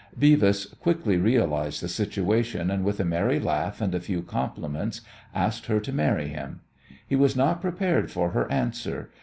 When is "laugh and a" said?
3.39-3.99